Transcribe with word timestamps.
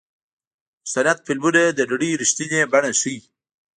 مستند 0.83 1.17
فلمونه 1.25 1.61
د 1.69 1.79
نړۍ 1.91 2.11
رښتینې 2.21 2.61
بڼه 2.71 2.91
ښيي. 2.99 3.19